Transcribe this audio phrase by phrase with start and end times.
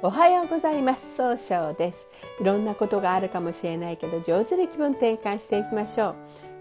[0.00, 1.16] おはようございます。
[1.16, 2.06] 総称です。
[2.40, 6.14] いろんなことがあるかもしれないけど上手に気分転換していきましょう。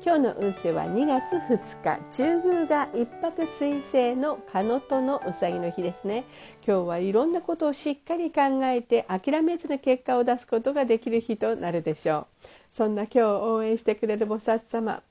[0.03, 2.17] 今日の運勢は2月2日。
[2.17, 6.23] 中宮が一泊水星のカノトのうさぎの日ですね。
[6.65, 12.47] 今日はいろんなことをしっかり考えて諦めずに結果を出すことができる日となるでしょう。
[12.71, 15.03] そんな今日応援してくれる菩薩様。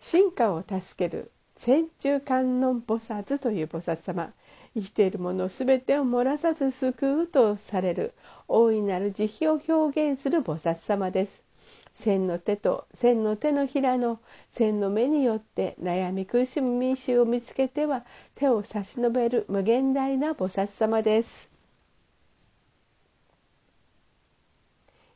[0.00, 1.30] 進化を助ける。
[1.58, 4.32] 千中観音菩薩という菩薩様。
[4.74, 8.12] 生きているものすべてを漏らさず救うとされる
[8.46, 11.42] 大いなる慈悲を表現する菩薩様です。
[11.92, 14.20] 千の手と千の手のひらの
[14.52, 18.04] 千の目によって悩み苦しむ民衆を見つけては
[18.36, 21.57] 手を差し伸べる無限大な菩薩様です。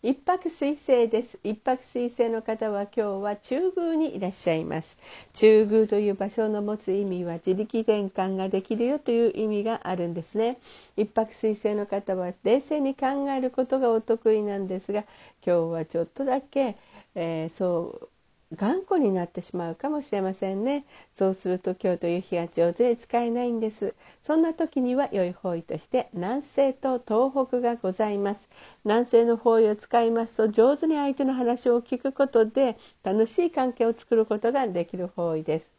[0.05, 1.38] 一泊水星です。
[1.45, 4.97] 一泊水星の方は今日は中宮にいらっしゃいます。
[5.33, 10.59] 中宮という場所の持つ意味は自力転換ができるよという意味があるんですね。
[10.97, 15.05] 一泊水星の方は冷静に考えることがお得意なんですが
[15.47, 16.77] 今日はちょっとだけ、
[17.14, 18.08] えー、そう
[18.55, 20.84] 頑固になってしまうかもしれませんね。
[21.19, 23.95] そうすると今日という日が上手に使えないんです。
[24.22, 28.48] そんな時には良い方位として南西と東北がございます。
[28.84, 35.70] 南西の方位を使いますと上手に相手の話を聞くことで楽しい関係を作ることができる方位です。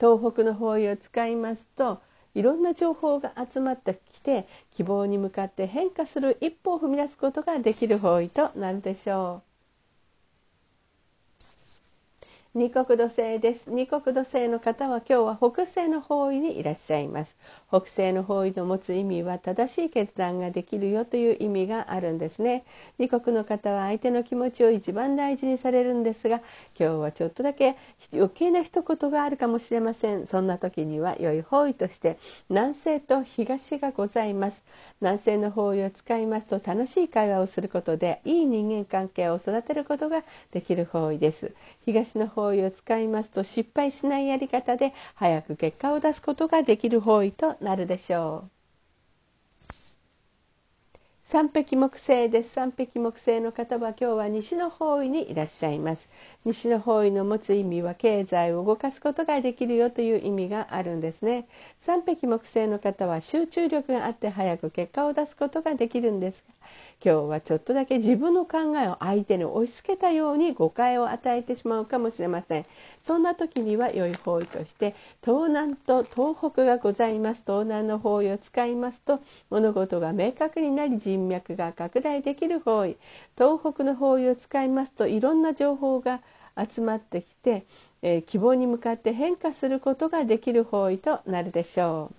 [0.00, 2.00] 東北の方位を使いますと
[2.34, 9.45] いろんな情報が集まってきて希望に向かって変化する一歩を踏み出すことができる方位となるでしょう。
[12.56, 13.70] 二国土星です。
[13.70, 17.36] 二国土星の方は今日は北西の方位にいらっしゃいます。
[17.68, 22.64] 北西の方位の持つ意味は正しい決断ができるよという意味があるんですね。
[22.98, 26.40] 二国の方は相手の気持ちを一番大事にされるんですが
[26.80, 27.76] 今日はちょっとだけ
[28.14, 30.26] 余計な一言があるかもしれません。
[30.26, 32.16] そんな時には良い方位として
[32.48, 34.62] 南西と東がございます。
[35.02, 40.22] 南西の方位を使いますと楽しい会話をすることでいい人間関係を育てることが
[40.54, 41.52] できる方位です。
[41.84, 48.55] 東の方方位を使いますと失敗しないやり方で早く結果を出すことができる方位となるでしょう。
[51.28, 52.52] 三匹木星です。
[52.52, 56.06] 三匹木星の方は今日は西の方位にいらっしゃいます。
[56.44, 61.48] 西の方位の持つ意味は経済を動かすことができるよという意味があるんですね。
[61.80, 66.44] 三匹木星の方は集中力があって早く結果を出すことができるんです。
[67.04, 72.64] 今日はちょっとだけ自分の考えを相手に押し付けたように誤解を与えてしまうかもしれません。
[73.04, 74.94] そんな時には良い方位として
[75.24, 77.42] 東南と東北がございます。
[77.44, 79.18] 東南の方位を使いますと
[79.50, 82.96] 物事が明確になり人脈が拡大できる方位
[83.36, 86.20] 東北の方位を使いますといろんな情報が
[86.56, 87.64] 集まってきて、
[88.02, 92.16] えー、希望に向かって変化することができる方位となるでしょう。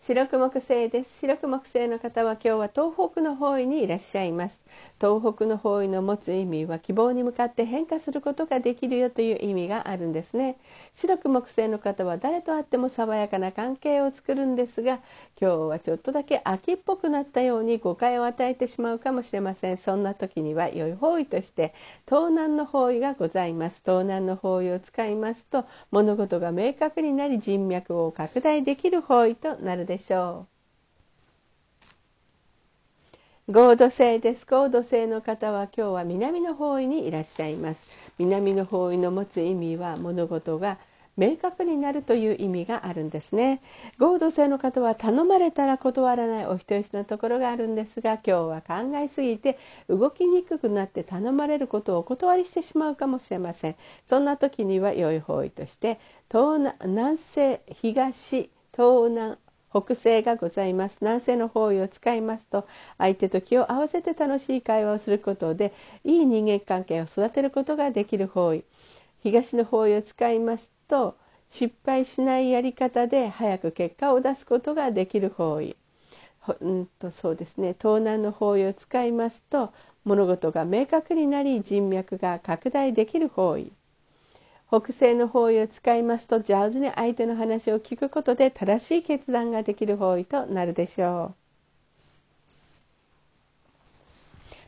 [0.00, 4.60] 白く木星です白く木星の方は今日は東北の方位にいらっしゃいます
[5.00, 10.56] 東北の方位の持つ意味は希望に向かって変化することができるよという意味があるんですね。
[10.94, 15.00] 白く木星の方は誰と会っても爽やかな関係を作るんですが
[15.40, 19.76] 今日はちょっとだけ秋っぽくなったように誤解を与えてしまうかもしれません。
[19.76, 21.74] そんな時には良い方位として
[22.06, 23.82] 東南の方位がございます。
[23.84, 30.51] 東南の方位を使いますと物事が明確になり人脈を拡大できる方位となるでしょう。
[33.50, 34.46] 合土星です。
[34.46, 37.90] 合土星の方は今日は南の方位にいらっしゃいます。
[38.16, 40.78] 南の方位の持つ意味は物事が
[41.16, 43.60] 明確になるという意味があるんですね。
[43.98, 53.76] 合同性の方は頼まれたら断らないお人よしのところがあるんですが今日は考えすぎて動きにくくなって頼まれることをお断りしてしまうかもしれません。
[54.08, 55.98] そんな時には良い方位として
[56.30, 59.36] 東南南西東東南
[59.72, 60.98] 北西がございます。
[61.00, 62.66] 南西の方位を使いますと
[62.98, 65.72] 相手と気を合わせて楽しい会話をすることで
[66.04, 68.64] いい人間関係を育てることができる方位。
[69.22, 71.16] 東の方位を使いますと
[71.48, 75.76] 失敗しないやり方で早く結果を出すことができる方位。
[76.60, 77.74] うんとそうですね。
[77.80, 79.72] 東南の方位を使いますと
[80.04, 83.72] 物事が明確になり人脈が拡大できる方位。
[84.72, 91.34] 北西の方位を使いますと上手に相手の話を聞くことで正しい決断ができる方位となるでしょ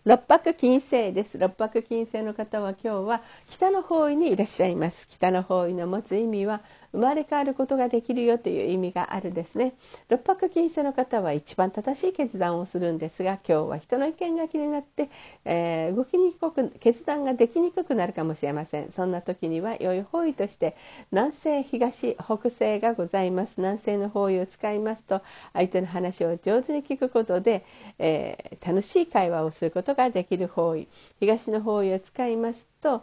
[0.05, 0.11] う。
[0.11, 1.39] 六白金星です。
[1.39, 5.09] 六白金星の方は今日は北の方位にいらっしゃいます。
[5.09, 6.61] 北の方位の持つ意味は
[6.95, 9.75] 生まれ変わることができるよという意味があるんですね。
[10.09, 15.11] 六白金星の方は一番正しい決断をするんですが今日は人の意見が気になって、
[15.45, 18.93] えー、動きにくく決断ができにくくなるかもしれません。
[18.93, 20.77] そんな時には良い方位として
[21.11, 23.55] 南西東北西がございます。
[23.59, 25.21] 南西の方位を使いますと
[25.53, 27.65] 相手の話を上手に聞くことで、
[27.99, 30.87] えー、楽しい会話をすることができる方位。
[31.19, 33.03] 東の方位を使いますと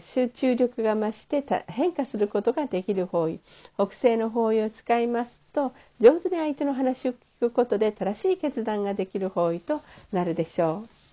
[0.00, 3.40] 集中力が増して変化することができる方位。
[3.76, 9.80] 北西の方位を使いますと上手に相手の話を聞くことで正しい決断ができる方位と
[10.12, 11.10] なるでしょう。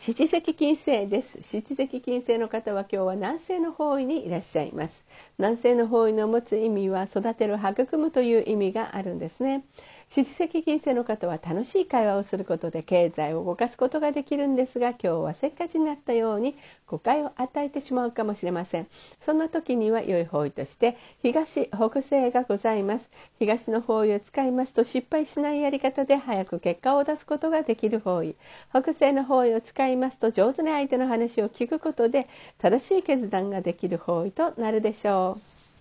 [0.00, 1.38] 七石金星です。
[1.42, 5.04] 七石金星の方は今日は南西の方位にいらっしゃいます。
[5.38, 9.64] 南西の方位の持つ意味は育てる育むという意味があるんですね。
[10.10, 16.54] 出席金星の方は楽しい会話をすることで経済を動かすことができるんですが今日はせっかちになったように
[16.86, 18.86] 誤解を与えてしまうかもしれません。
[19.20, 28.34] そんな時には良い方位として東北西がございます東の方位を使いますと失敗しないやり方で早く結果を出すことができる方位
[28.70, 32.28] 北西の方位を使いますと上手に相手の話を聞くことで
[32.58, 35.77] 正しい決断ができる方位となるでしょう。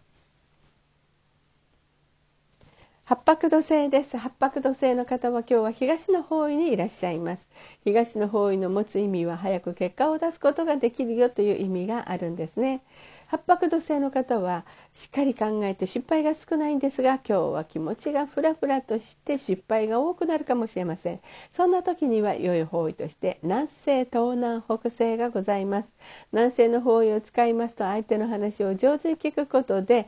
[3.09, 4.17] 八白土星です。
[4.17, 7.47] 八白土星の方は今日は東の方位にいらっしゃいます。
[7.85, 12.81] 東の方位の持つ意味は早く結果を出すことができるよという意味があるんですね。
[13.27, 14.65] 八白土星の方は
[14.97, 21.19] しっかり考えて失敗が少ないんですが今日は気持ちがフラフラとして失敗が多くなるかもしれません。
[21.51, 25.91] そんな時には良い方位として南西東南北西がございます。
[26.31, 30.07] 南西の方位を使いますと相手の話を上手に聞くことで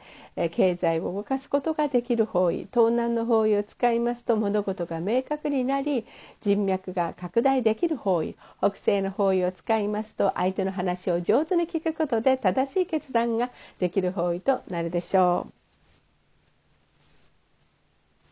[0.52, 6.04] 経済を動かすことができる方位東南の方位を使いますと物事が明確になり
[6.42, 14.79] 人脈が拡大できる方位北西の方位を使いますと相手の話を上手に聞くことで正しい決断ができる方位となります。
[14.82, 15.54] るでしょう。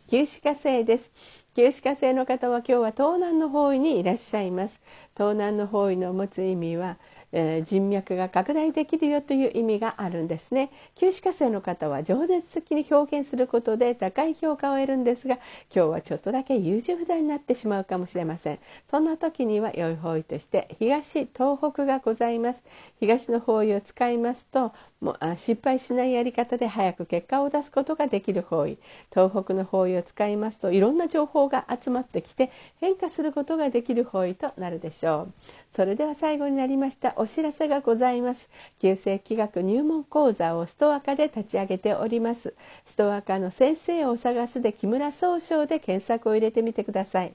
[0.09, 1.11] 旧歯科星です。
[1.55, 4.79] 旧歯科星の方は今日は東南の方位にいらっしゃいます。
[5.15, 6.97] 東南の方位の持つ意味は
[7.33, 15.35] えー、人脈が拡大できるよという意味があるんですね旧歯科生の方は情熱的に表現することで高い評価を得るんですが
[15.73, 18.59] 今日はちょっとだけ優柔不断になってしまうかもしれません
[18.89, 22.63] そんな時には良い方位として東東北がございます
[22.99, 28.77] 東の方位を使いますともう失敗しないやり方で早く結果を出すことができる方位。
[29.13, 32.49] 東北の方位を使いますといろんな情報が集まってきて
[32.79, 35.33] 変化することができる方位となるでしょう。
[35.71, 38.49] それでは最後になりましたお知らせがございます。
[38.79, 42.55] 旧世気学入門講座をストアカで立ち上げております。
[42.85, 47.33] ストアカの先生を探すで木村総称で検索を入れてみてください。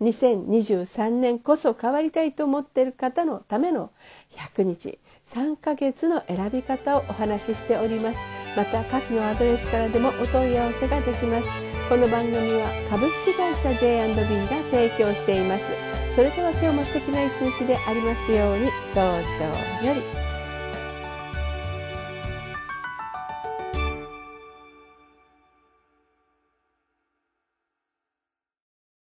[0.00, 3.90] 2023年こそ変わりたいと思っている方のための
[4.56, 4.98] 100日
[5.28, 8.18] 3ヶ月の選び方をお話ししております。
[8.56, 11.46] また下記のアドレスからでもお問い合わせができます。
[11.88, 15.64] この番組は株式会社 J&B が提供しています。
[16.16, 19.14] それでは今日も素敵な一日でありますように少々
[19.86, 20.29] より。